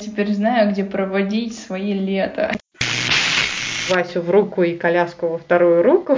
[0.00, 2.52] Теперь знаю, где проводить свои лето.
[3.90, 6.16] Васю в руку и коляску во вторую руку.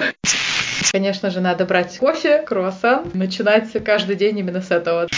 [0.92, 5.08] Конечно же, надо брать кофе, круассан, начинать каждый день именно с этого.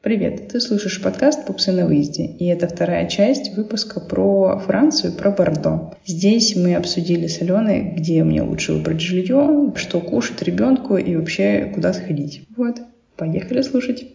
[0.00, 5.30] Привет, ты слушаешь подкаст «Пупсы на выезде», и это вторая часть выпуска про Францию, про
[5.30, 5.94] Бордо.
[6.04, 11.70] Здесь мы обсудили с Аленой, где мне лучше выбрать жилье, что кушать ребенку и вообще
[11.72, 12.42] куда сходить.
[12.56, 12.78] Вот,
[13.16, 14.06] поехали слушать.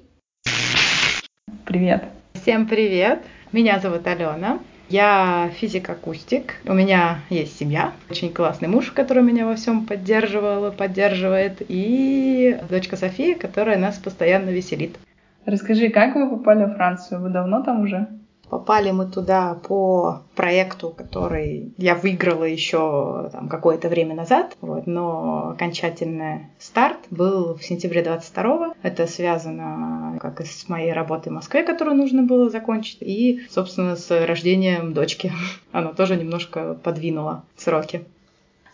[1.64, 2.04] Привет.
[2.34, 3.20] Всем привет,
[3.52, 4.60] меня зовут Алена.
[4.90, 6.56] Я физик-акустик.
[6.66, 12.58] У меня есть семья, очень классный муж, который меня во всем поддерживал и поддерживает, и
[12.70, 14.98] дочка София, которая нас постоянно веселит.
[15.46, 17.22] Расскажи, как вы попали в Францию?
[17.22, 18.08] Вы давно там уже?
[18.50, 25.50] Попали мы туда по проекту, который я выиграла еще там, какое-то время назад, вот, но
[25.50, 28.74] окончательный старт был в сентябре 22-го.
[28.84, 33.96] Это связано как и с моей работой в Москве, которую нужно было закончить, и, собственно,
[33.96, 35.34] с рождением дочки.
[35.72, 38.06] Оно тоже немножко подвинуло сроки.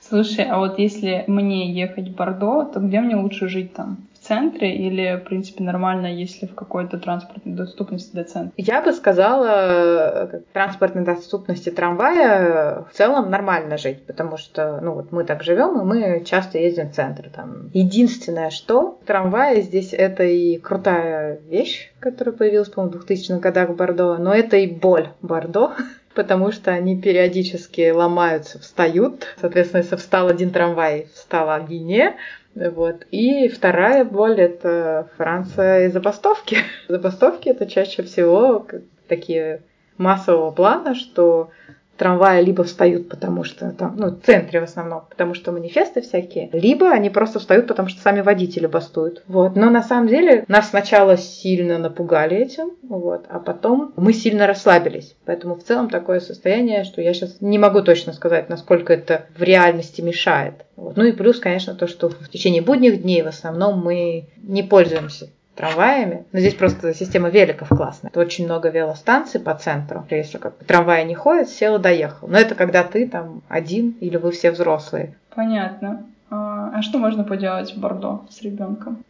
[0.08, 3.98] Слушай, а вот если мне ехать в Бордо, то где мне лучше жить там?
[4.24, 8.54] Центре или, в принципе, нормально, если в какой-то транспортной доступности до центра?
[8.58, 15.12] Я бы сказала, как транспортной доступности трамвая в целом нормально жить, потому что, ну вот
[15.12, 17.30] мы так живем, и мы часто ездим в центр.
[17.30, 17.70] Там.
[17.74, 23.76] Единственное, что трамваи здесь это и крутая вещь, которая появилась, по-моему, в 2000-х годах в
[23.76, 25.74] Бордо, но это и боль Бордо,
[26.16, 29.28] потому что они периодически ломаются, встают.
[29.40, 32.16] Соответственно, если встал один трамвай, встала Гине,
[32.56, 33.06] вот.
[33.12, 36.58] И вторая боль— это Франция и забастовки.
[36.88, 38.66] Забастовки— это чаще всего
[39.08, 39.62] такие
[39.98, 41.52] массового плана, что
[41.98, 46.50] трамваи либо встают, потому что там, ну, в центре в основном, потому что манифесты всякие,
[46.52, 49.24] либо они просто встают, потому что сами водители бастуют.
[49.28, 49.56] Вот.
[49.56, 55.16] Но на самом деле нас сначала сильно напугали этим, вот, а потом мы сильно расслабились.
[55.26, 59.44] Поэтому в целом такое состояние, что я сейчас не могу точно сказать, насколько это в
[59.44, 60.66] реальности мешает.
[60.76, 60.98] Вот.
[60.98, 65.30] Ну и плюс, конечно, то, что в течение будних дней в основном мы не пользуемся
[65.56, 66.26] трамваями.
[66.32, 68.12] Но здесь просто система великов классная.
[68.12, 70.06] Тут очень много велостанций по центру.
[70.10, 72.28] Если как бы трамвай не ходит, сел и доехал.
[72.28, 75.16] Но это когда ты там один или вы все взрослые.
[75.36, 76.06] Понятно.
[76.30, 79.04] А, а что можно поделать в Бордо с ребенком?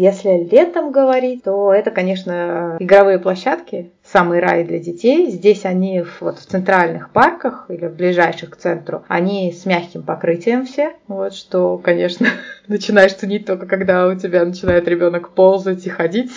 [0.00, 5.30] Если летом говорить, то это, конечно, игровые площадки, самый рай для детей.
[5.30, 10.64] Здесь они вот в центральных парках или в ближайших к центру, они с мягким покрытием
[10.64, 10.94] все.
[11.06, 12.28] Вот что, конечно,
[12.66, 16.32] начинаешь ценить только когда у тебя начинает ребенок ползать и ходить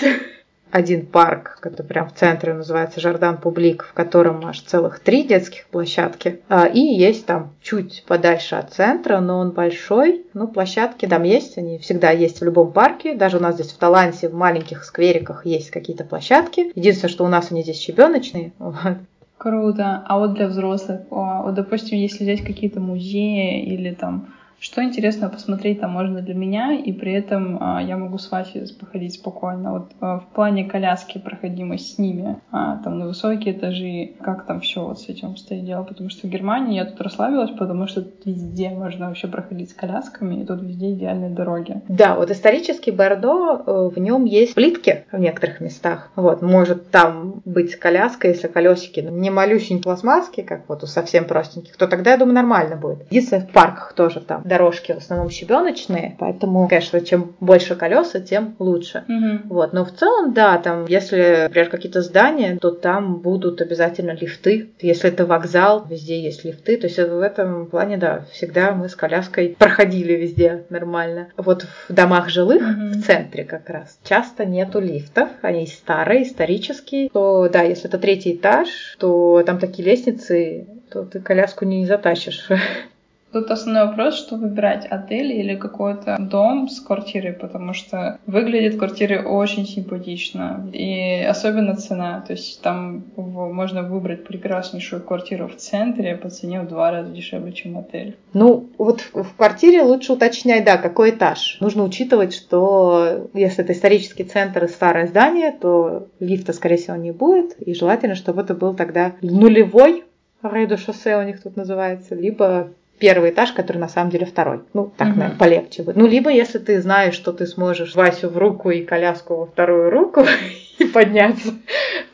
[0.73, 5.67] один парк, который прям в центре называется Жардан Публик, в котором аж целых три детских
[5.67, 6.41] площадки.
[6.50, 10.25] А, и есть там чуть подальше от центра, но он большой.
[10.34, 13.13] Ну, площадки там есть, они всегда есть в любом парке.
[13.13, 16.72] Даже у нас здесь в Таланте в маленьких сквериках есть какие-то площадки.
[16.73, 18.51] Единственное, что у нас они здесь щебеночные.
[18.63, 18.97] Вот.
[19.38, 20.03] Круто.
[20.07, 25.81] А вот для взрослых, вот, допустим, если взять какие-то музеи или там что интересно посмотреть
[25.81, 29.72] там можно для меня, и при этом а, я могу с Васей походить спокойно.
[29.74, 34.62] Вот а, в плане коляски проходимость с ними, а, там на высокие этажи, как там
[34.62, 38.06] все вот с этим стоит дело, потому что в Германии я тут расслабилась, потому что
[38.25, 41.81] везде можно вообще проходить с колясками, и тут везде идеальные дороги.
[41.88, 46.12] Да, вот исторический Бордо, э, в нем есть плитки в некоторых местах.
[46.16, 51.75] Вот, может там быть коляска, если колесики не малюсенькие пластмасски, как вот у совсем простеньких,
[51.78, 53.06] то тогда, я думаю, нормально будет.
[53.09, 58.56] Единственное, в парках тоже там дорожки в основном щебеночные, поэтому, конечно, чем больше колеса, тем
[58.59, 59.03] лучше.
[59.08, 59.47] Mm-hmm.
[59.50, 64.69] Вот, но в целом, да, там, если, например, какие-то здания, то там будут обязательно лифты.
[64.80, 66.78] Если это вокзал, везде есть лифты.
[66.78, 71.30] То есть в этом плане, да, всегда мы с коляской проходили везде нормально.
[71.35, 72.90] Вот в домах жилых, mm-hmm.
[72.90, 77.09] в центре как раз, часто нету лифтов, они старые, исторические.
[77.09, 82.47] То, да, если это третий этаж, то там такие лестницы, то ты коляску не затащишь.
[83.33, 89.23] Тут основной вопрос, что выбирать, отель или какой-то дом с квартирой, потому что выглядят квартиры
[89.23, 96.29] очень симпатично, и особенно цена, то есть там можно выбрать прекраснейшую квартиру в центре по
[96.29, 98.16] цене в два раза дешевле, чем отель.
[98.34, 101.58] Ну, вот в квартире лучше уточнять, да, какой этаж.
[101.59, 107.11] Нужно учитывать, что если это исторический центр и старое здание, то лифта, скорее всего, не
[107.11, 110.03] будет, и желательно, чтобы это был тогда нулевой
[110.43, 112.69] рейду шоссе у них тут называется, либо
[112.99, 114.61] первый этаж, который на самом деле второй.
[114.73, 115.17] Ну, так, угу.
[115.17, 115.95] наверное, полегче будет.
[115.95, 119.90] Ну, либо если ты знаешь, что ты сможешь Васю в руку и коляску во вторую
[119.90, 120.25] руку
[120.79, 121.53] и подняться,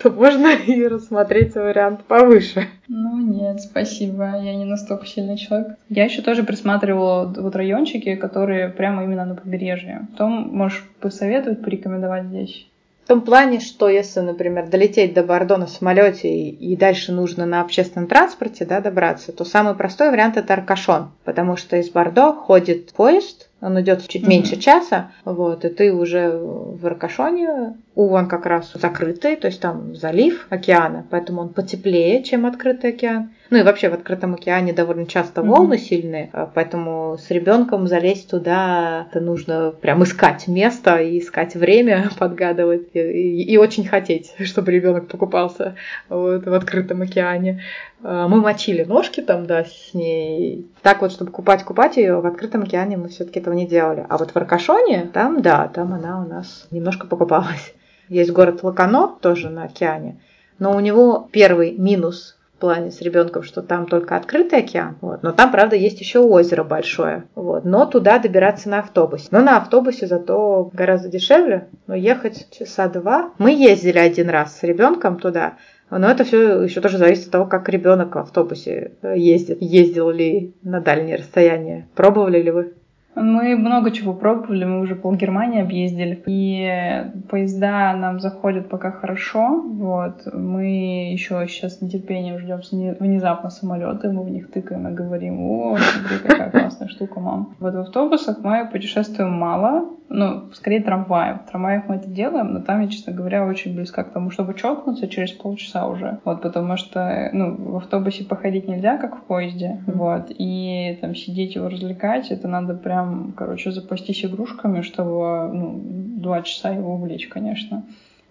[0.01, 2.67] то можно и рассмотреть вариант повыше.
[2.87, 4.41] Ну, нет, спасибо.
[4.41, 5.77] Я не настолько сильный человек.
[5.89, 10.07] Я еще тоже присматривала вот райончики, которые прямо именно на побережье.
[10.11, 12.68] Потом можешь посоветовать, порекомендовать здесь?
[13.09, 18.07] Том плане, что если, например, долететь до Бордо на самолете и, дальше нужно на общественном
[18.07, 23.49] транспорте да, добраться, то самый простой вариант это Аркашон, потому что из Бордо ходит поезд,
[23.61, 24.27] он идет чуть mm-hmm.
[24.27, 29.95] меньше часа, вот, и ты уже в Аркашоне, он как раз закрытый, то есть там
[29.95, 33.31] залив океана, поэтому он потеплее, чем открытый океан.
[33.49, 35.77] Ну и вообще в открытом океане довольно часто волны mm-hmm.
[35.77, 42.11] сильные, а поэтому с ребенком залезть туда это нужно прям искать место и искать время,
[42.19, 45.75] подгадывать и, и, и очень хотеть, чтобы ребенок покупался
[46.09, 47.63] вот, в открытом океане.
[48.03, 50.67] А, мы мочили ножки там, да, с ней.
[50.83, 54.05] Так вот, чтобы купать-купать ее в открытом океане мы все-таки этого не делали.
[54.07, 57.73] А вот в Аркашоне, там, да, там она у нас немножко покупалась.
[58.09, 60.19] Есть город Лакано, тоже на океане.
[60.57, 65.23] Но у него первый минус в плане с ребенком, что там только открытый океан, вот,
[65.23, 69.29] но там, правда, есть еще озеро большое, вот, но туда добираться на автобусе.
[69.31, 73.31] Но на автобусе зато гораздо дешевле, но ехать часа два.
[73.37, 75.53] Мы ездили один раз с ребенком туда,
[75.89, 79.59] но это все еще тоже зависит от того, как ребенок в автобусе ездит.
[79.61, 81.87] Ездил ли на дальние расстояния.
[81.95, 82.73] Пробовали ли вы?
[83.21, 89.61] Мы много чего пробовали, мы уже пол Германии объездили, и поезда нам заходят пока хорошо,
[89.61, 90.27] вот.
[90.33, 92.59] Мы еще сейчас с нетерпением ждем
[92.99, 97.55] внезапно самолеты, мы в них тыкаем и говорим, о, смотри, какая классная штука, мам.
[97.59, 101.39] Вот в автобусах мы путешествуем мало, ну, скорее трамваем.
[101.39, 104.55] В трамваях мы это делаем, но там я, честно говоря, очень близко к тому, чтобы
[104.55, 106.19] чокнуться через полчаса уже.
[106.25, 109.93] Вот, потому что, ну, в автобусе походить нельзя, как в поезде, mm-hmm.
[109.93, 116.41] вот, и там сидеть его развлекать, это надо прям, короче, запастись игрушками, чтобы, ну, два
[116.41, 117.83] часа его увлечь, конечно.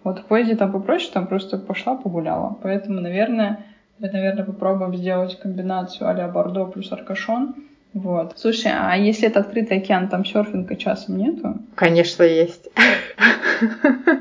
[0.02, 2.56] Вот в поезде там попроще, там просто пошла, погуляла.
[2.62, 3.60] Поэтому, наверное,
[3.98, 7.54] мы, наверное, попробуем сделать комбинацию а-ля Бордо плюс Аркашон.
[7.94, 8.34] Вот.
[8.36, 11.58] Слушай, а если это открытый океан, там серфинга часом нету?
[11.74, 12.68] Конечно, есть.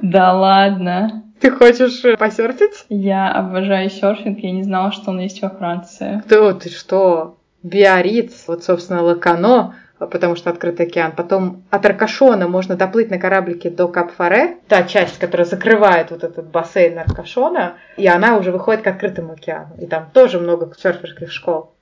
[0.01, 1.23] Да ладно.
[1.39, 2.85] Ты хочешь э, посерфить?
[2.89, 6.23] Я обожаю серфинг, я не знала, что он есть во Франции.
[6.25, 7.37] Кто ты что?
[7.61, 11.11] Биарриц, вот, собственно, Лакано, потому что открытый океан.
[11.11, 16.47] Потом от Аркашона можно доплыть на кораблике до Кап-Фаре, та часть, которая закрывает вот этот
[16.47, 19.75] бассейн Аркашона, и она уже выходит к открытому океану.
[19.79, 21.73] И там тоже много серферских школ.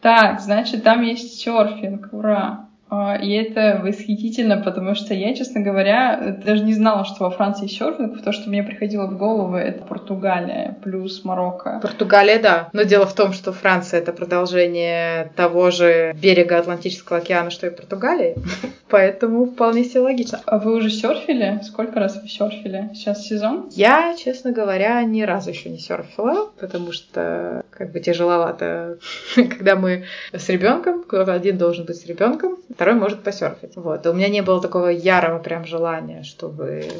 [0.00, 2.12] Так, значит, там есть серфинг.
[2.12, 2.69] Ура!
[2.90, 7.68] А, и это восхитительно, потому что я, честно говоря, даже не знала, что во Франции
[7.68, 11.78] серфинг, то, что мне приходило в голову, это Португалия плюс Марокко.
[11.80, 12.68] Португалия, да.
[12.72, 17.70] Но дело в том, что Франция— это продолжение того же берега Атлантического океана, что и
[17.70, 18.34] Португалия.
[18.90, 20.40] Поэтому вполне себе логично.
[20.46, 21.60] А вы уже серфили?
[21.62, 22.90] Сколько раз вы серфили?
[22.94, 23.68] Сейчас сезон?
[23.70, 28.98] Я, честно говоря, ни разу еще не серфила, потому что как бы тяжеловато,
[29.36, 33.76] когда мы с ребенком, кто-то один должен быть с ребенком, второй может посерфить.
[33.76, 34.06] Вот.
[34.06, 36.90] у меня не было такого ярого прям желания, чтобы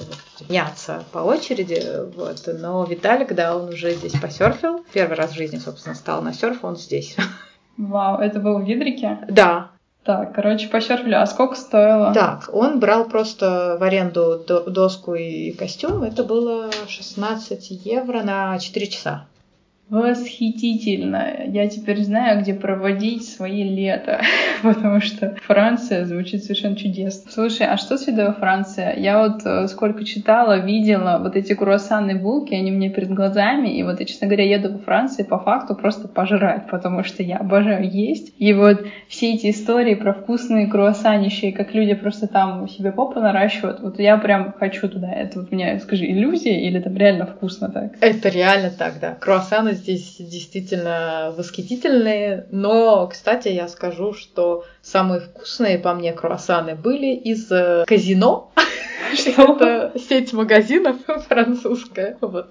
[0.47, 1.82] меняться по очереди.
[2.15, 2.43] Вот.
[2.47, 4.85] Но Виталик, да, он уже здесь посерфил.
[4.93, 7.17] Первый раз в жизни, собственно, стал на серф, он здесь.
[7.79, 9.21] Вау, это был в Видрике?
[9.31, 9.71] Да,
[10.05, 11.15] так, короче, посерфили.
[11.15, 12.12] А сколько стоило?
[12.12, 16.03] Так, он брал просто в аренду доску и костюм.
[16.03, 19.25] Это было 16 евро на 4 часа.
[19.90, 21.32] Восхитительно.
[21.46, 24.20] Я теперь знаю, где проводить свои лето,
[24.62, 27.31] потому что Франция звучит совершенно чудесно.
[27.31, 28.06] Слушай, а что с
[28.38, 28.96] Франция?
[28.96, 33.82] Я вот э, сколько читала, видела вот эти круассаны булки, они мне перед глазами, и
[33.82, 37.91] вот я, честно говоря, еду во Франции по факту просто пожрать, потому что я обожаю
[37.91, 38.32] есть.
[38.38, 43.81] И вот все эти истории про вкусные круассанищи, как люди просто там себе попу наращивают,
[43.81, 45.10] вот я прям хочу туда.
[45.10, 47.94] Это вот у меня, скажи, иллюзия или там реально вкусно так?
[48.00, 49.17] Это реально так, да.
[49.19, 52.46] Круассаны здесь действительно восхитительные.
[52.51, 58.53] Но, кстати, я скажу, что самые вкусные по мне круассаны были из э, казино.
[58.55, 58.60] Что?
[59.56, 60.96] Это сеть магазинов
[61.29, 62.17] французская.
[62.20, 62.49] Вот.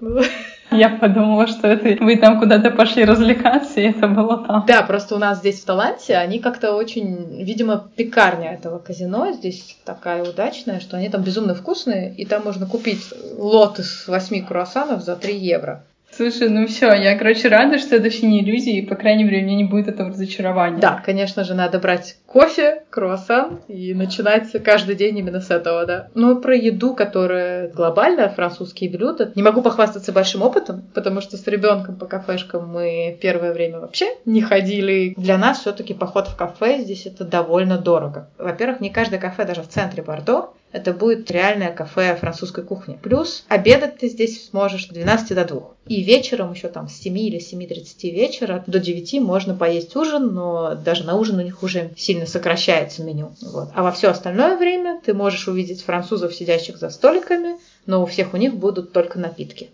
[0.70, 4.64] Я подумала, что это вы там куда-то пошли развлекаться, и это было там.
[4.66, 9.76] Да, просто у нас здесь в Таланте они как-то очень, видимо, пекарня этого казино здесь
[9.84, 13.02] такая удачная, что они там безумно вкусные, и там можно купить
[13.36, 15.82] лот из восьми круассанов за 3 евро.
[16.12, 19.38] Слушай, ну все, я, короче, рада, что это все не иллюзии, и, по крайней мере,
[19.38, 20.78] у меня не будет этого разочарования.
[20.78, 26.08] Да, конечно же, надо брать кофе, круассан и начинать каждый день именно с этого, да.
[26.14, 31.46] Но про еду, которая глобальная, французские блюда, не могу похвастаться большим опытом, потому что с
[31.46, 35.14] ребенком по кафешкам мы первое время вообще не ходили.
[35.16, 38.28] Для нас все-таки поход в кафе здесь это довольно дорого.
[38.36, 42.98] Во-первых, не каждое кафе даже в центре Бордо это будет реальное кафе французской кухни.
[43.02, 45.62] Плюс обедать ты здесь сможешь с 12 до 2.
[45.88, 50.74] И вечером еще там с 7 или 7.30 вечера до 9 можно поесть ужин, но
[50.74, 53.32] даже на ужин у них уже сильно сокращается меню.
[53.42, 53.70] Вот.
[53.74, 58.34] А во все остальное время ты можешь увидеть французов, сидящих за столиками, но у всех
[58.34, 59.70] у них будут только напитки.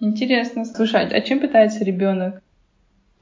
[0.00, 0.64] Интересно.
[0.64, 2.42] Слушай, а чем питается ребенок?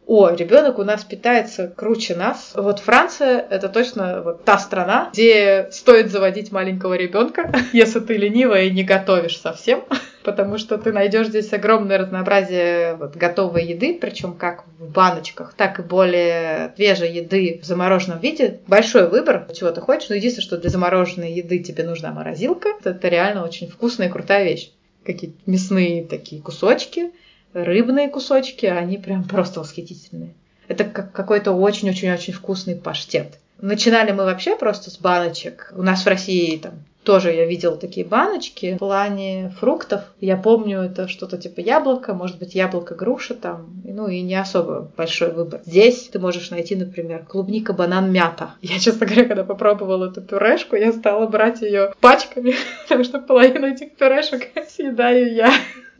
[0.06, 2.52] О, ребенок у нас питается круче нас.
[2.54, 8.64] Вот Франция это точно вот та страна, где стоит заводить маленького ребенка, если ты ленивая
[8.64, 9.84] и не готовишь совсем.
[10.24, 15.78] Потому что ты найдешь здесь огромное разнообразие вот, готовой еды, причем как в баночках, так
[15.78, 18.60] и более свежей еды в замороженном виде.
[18.66, 20.08] Большой выбор, чего ты хочешь.
[20.08, 22.70] Но единственное, что для замороженной еды тебе нужна морозилка.
[22.84, 24.70] Это реально очень вкусная и крутая вещь.
[25.04, 27.12] Какие-то мясные такие кусочки,
[27.54, 30.34] рыбные кусочки, они прям просто восхитительные.
[30.68, 33.38] Это как какой-то очень-очень-очень вкусный паштет.
[33.60, 35.72] Начинали мы вообще просто с баночек.
[35.76, 40.02] У нас в России там тоже я видела такие баночки в плане фруктов.
[40.20, 44.90] Я помню, это что-то типа яблоко, может быть, яблоко, груша там, ну и не особо
[44.96, 45.60] большой выбор.
[45.66, 48.54] Здесь ты можешь найти, например, клубника, банан, мята.
[48.62, 53.66] Я, честно говоря, когда попробовала эту пюрешку, я стала брать ее пачками, потому что половину
[53.66, 55.52] этих пюрешек съедаю я.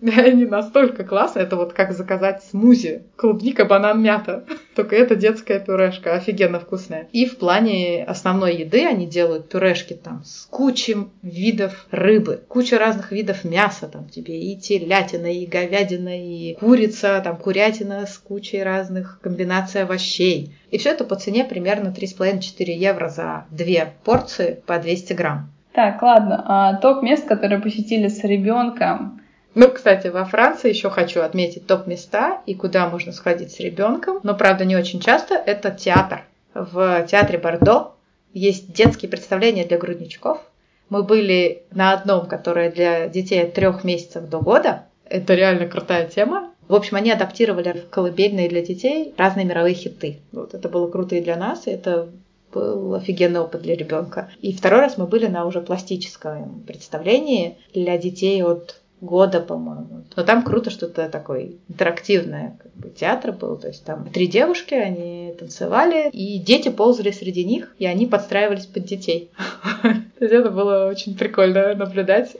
[0.17, 1.47] Они настолько классные.
[1.47, 3.05] Это вот как заказать смузи.
[3.17, 4.45] Клубника, банан, мята.
[4.75, 6.15] Только это детская пюрешка.
[6.15, 7.09] Офигенно вкусная.
[7.13, 12.43] И в плане основной еды они делают пюрешки там с кучей видов рыбы.
[12.49, 13.89] Куча разных видов мяса.
[13.89, 20.55] Там тебе и телятина, и говядина, и курица, там курятина с кучей разных комбинаций овощей.
[20.71, 25.51] И все это по цене примерно 3,5-4 евро за две порции по 200 грамм.
[25.73, 26.45] Так, ладно.
[26.47, 29.21] А топ мест, которые посетили с ребенком,
[29.55, 34.35] ну, кстати, во Франции еще хочу отметить топ-места и куда можно сходить с ребенком, но,
[34.35, 36.25] правда, не очень часто, это театр.
[36.55, 37.93] В театре Бордо
[38.33, 40.41] есть детские представления для грудничков.
[40.89, 44.87] Мы были на одном, которое для детей от трех месяцев до года.
[45.09, 46.51] Это реально крутая тема.
[46.69, 50.19] В общем, они адаптировали в колыбельные для детей разные мировые хиты.
[50.33, 52.09] Вот это было круто и для нас, и это
[52.53, 54.31] был офигенный опыт для ребенка.
[54.41, 60.05] И второй раз мы были на уже пластическом представлении для детей от года, по-моему.
[60.17, 63.57] Но там круто, что это такой интерактивное как бы, театр был.
[63.57, 68.67] То есть там три девушки, они танцевали, и дети ползали среди них, и они подстраивались
[68.67, 69.31] под детей.
[69.83, 72.37] То есть это было очень прикольно наблюдать.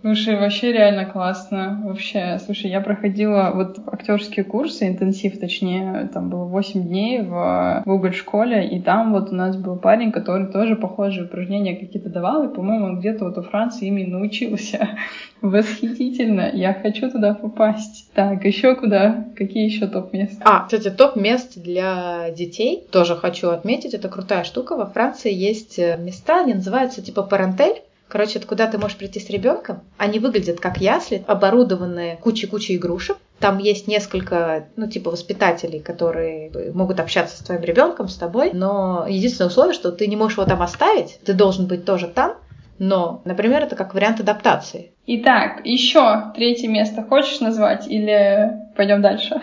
[0.00, 1.82] Слушай, вообще реально классно.
[1.84, 8.12] Вообще, слушай, я проходила вот актерские курсы, интенсив, точнее, там было 8 дней в Google
[8.12, 12.54] школе, и там вот у нас был парень, который тоже похожие упражнения какие-то давал, и,
[12.54, 14.88] по-моему, он где-то вот у Франции ими научился.
[15.40, 16.50] Восхитительно.
[16.52, 18.08] Я хочу туда попасть.
[18.14, 19.26] Так, еще куда?
[19.36, 20.42] Какие еще топ-места?
[20.44, 23.94] А, кстати, топ-мест для детей тоже хочу отметить.
[23.94, 24.76] Это крутая штука.
[24.76, 27.82] Во Франции есть места, они называются типа парентель.
[28.08, 29.82] Короче, это куда ты можешь прийти с ребенком.
[29.98, 33.18] Они выглядят как ясли, оборудованные кучей-кучей игрушек.
[33.38, 38.50] Там есть несколько, ну, типа воспитателей, которые могут общаться с твоим ребенком, с тобой.
[38.52, 42.36] Но единственное условие, что ты не можешь его там оставить, ты должен быть тоже там.
[42.78, 44.92] Но, например, это как вариант адаптации.
[45.06, 49.42] Итак, еще третье место хочешь назвать или пойдем дальше?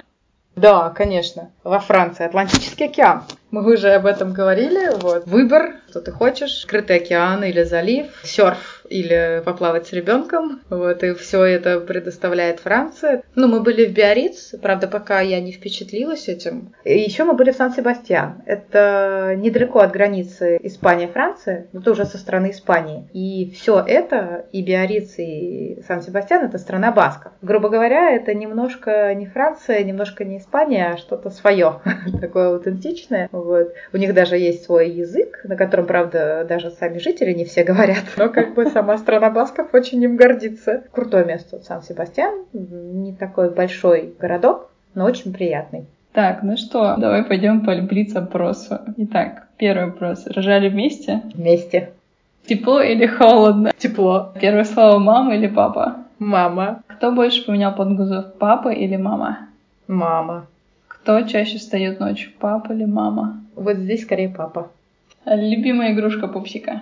[0.56, 1.52] Да, конечно.
[1.64, 3.24] Во Франции Атлантический океан.
[3.52, 4.90] Мы уже об этом говорили.
[5.00, 5.28] Вот.
[5.28, 6.62] Выбор, что ты хочешь.
[6.62, 10.62] Скрытый океан или залив, серф или поплавать с ребенком.
[10.70, 13.24] Вот, и все это предоставляет Франция.
[13.36, 16.74] Ну, мы были в Биарриц, правда, пока я не впечатлилась этим.
[16.84, 18.44] И еще мы были в Сан-Себастьян.
[18.46, 23.10] Это недалеко от границы Испания-Франция, но тоже со стороны Испании.
[23.14, 27.34] И все это, и Биарриц, и Сан-Себастьян, это страна басков.
[27.42, 31.82] Грубо говоря, это немножко не Франция, немножко не Испания, а что-то свое,
[32.22, 33.30] такое аутентичное.
[33.32, 33.74] Вот.
[33.94, 38.04] У них даже есть свой язык, на котором, правда, даже сами жители не все говорят.
[38.18, 40.84] Но как бы сама страна Басков очень им гордится.
[40.92, 42.44] Крутое место Сан-Себастьян.
[42.52, 45.86] Не такой большой городок, но очень приятный.
[46.12, 48.80] Так, ну что, давай пойдем по блиц-опросу.
[48.98, 50.28] Итак, первый вопрос.
[50.28, 51.22] Рожали вместе?
[51.34, 51.92] Вместе.
[52.46, 53.72] Тепло или холодно?
[53.78, 54.34] Тепло.
[54.42, 55.96] Первое слово мама или папа?
[56.20, 56.82] Мама.
[56.88, 59.48] Кто больше поменял подгузов, папа или мама?
[59.88, 60.48] Мама.
[60.90, 63.42] Кто чаще встает ночью, папа или мама?
[63.56, 64.70] Вот здесь скорее папа.
[65.26, 66.82] Любимая игрушка пупсика?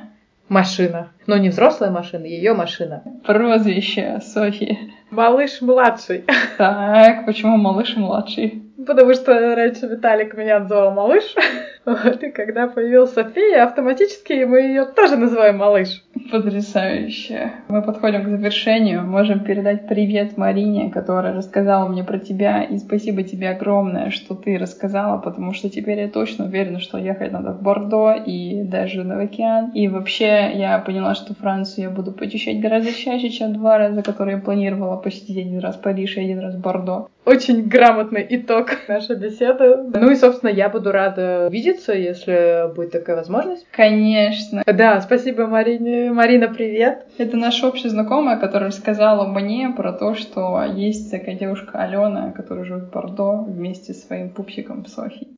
[0.49, 1.11] Машина.
[1.25, 3.03] Но не взрослая машина, ее машина.
[3.25, 4.93] Прозвище Софьи.
[5.09, 6.25] Малыш младший.
[6.57, 8.61] Так, почему малыш младший?
[8.85, 11.23] Потому что раньше Виталик меня называл малыш.
[11.85, 16.02] Вот, и когда появился София, автоматически мы ее тоже называем малыш.
[16.31, 17.51] Потрясающе.
[17.67, 19.03] Мы подходим к завершению.
[19.03, 22.63] Можем передать привет Марине, которая рассказала мне про тебя.
[22.63, 27.31] И спасибо тебе огромное, что ты рассказала, потому что теперь я точно уверена, что ехать
[27.31, 29.71] надо в Бордо и даже на океан.
[29.73, 34.37] И вообще я поняла, что Францию я буду посещать гораздо чаще, чем два раза, которые
[34.37, 37.07] я планировала посетить один раз Париж и один раз Бордо.
[37.25, 39.77] Очень грамотный итог нашей беседы.
[39.93, 43.65] Ну и, собственно, я буду рада видеться, если будет такая возможность.
[43.71, 44.61] Конечно.
[44.65, 46.11] Да, спасибо Марине.
[46.13, 47.07] Марина, привет.
[47.17, 52.65] Это наша общая знакомая, которая рассказала мне про то, что есть такая девушка Алена, которая
[52.65, 55.35] живет в Бордо вместе с своим пупсиком Софией.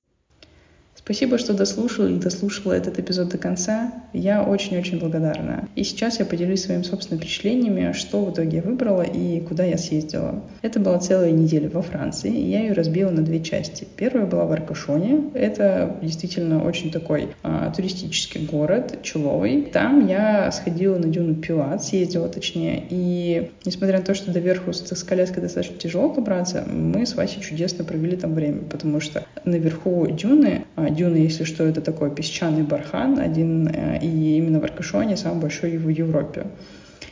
[1.06, 3.94] Спасибо, что дослушал или дослушала этот эпизод до конца.
[4.12, 5.70] Я очень-очень благодарна.
[5.76, 9.78] И сейчас я поделюсь своими собственными впечатлениями, что в итоге я выбрала и куда я
[9.78, 10.42] съездила.
[10.64, 13.88] Это была целая неделя во Франции, и я ее разбила на две части.
[13.96, 15.30] Первая была в Аркашоне.
[15.36, 19.62] Это действительно очень такой а, туристический город, чуловый.
[19.62, 22.84] Там я сходила на дюну Пилат, съездила точнее.
[22.90, 27.44] И несмотря на то, что до верху с, коляской достаточно тяжело добраться, мы с Васей
[27.44, 32.64] чудесно провели там время, потому что наверху дюны а, Дюна, если что, это такой песчаный
[32.64, 36.48] бархан, один, э, и именно в Аркашоне самый большой в Европе.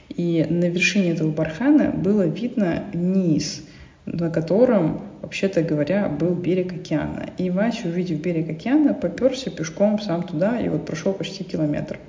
[0.09, 3.63] И на вершине этого бархана было видно низ,
[4.05, 7.29] на котором, вообще-то говоря, был берег океана.
[7.37, 11.99] И Вася, увидев берег океана, поперся пешком сам туда и вот прошел почти километр.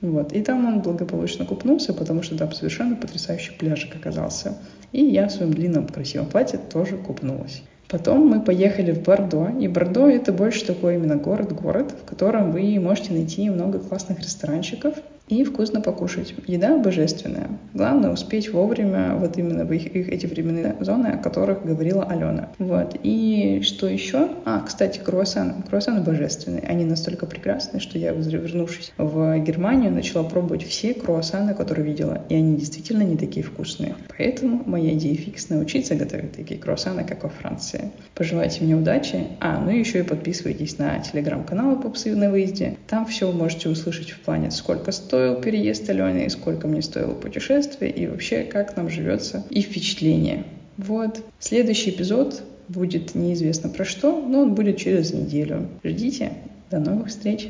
[0.00, 0.32] Вот.
[0.32, 4.56] И там он благополучно купнулся, потому что там совершенно потрясающий пляжик оказался.
[4.92, 7.62] И я в своем длинном красивом платье тоже купнулась.
[7.88, 12.78] Потом мы поехали в Бордо, и Бордо это больше такой именно город-город, в котором вы
[12.78, 14.94] можете найти много классных ресторанчиков,
[15.28, 16.34] и вкусно покушать.
[16.46, 17.48] Еда божественная.
[17.74, 22.48] Главное успеть вовремя вот именно в их, их эти временные зоны, о которых говорила Алена.
[22.58, 22.96] Вот.
[23.02, 24.30] И что еще?
[24.44, 25.62] А, кстати, круассаны.
[25.68, 26.62] Круассаны божественные.
[26.62, 32.22] Они настолько прекрасные, что я, вернувшись в Германию, начала пробовать все круассаны, которые видела.
[32.28, 33.96] И они действительно не такие вкусные.
[34.16, 37.90] Поэтому моя идея фикс научиться готовить такие круассаны, как во Франции.
[38.14, 39.26] Пожелайте мне удачи.
[39.40, 42.76] А, ну и еще и подписывайтесь на телеграм-канал Попсы на выезде.
[42.86, 46.80] Там все вы можете услышать в плане, сколько стоит стоил переезд Алене, и сколько мне
[46.80, 50.44] стоило путешествие, и вообще, как нам живется, и впечатление.
[50.76, 51.24] Вот.
[51.40, 55.66] Следующий эпизод будет неизвестно про что, но он будет через неделю.
[55.82, 56.34] Ждите.
[56.70, 57.48] До новых встреч!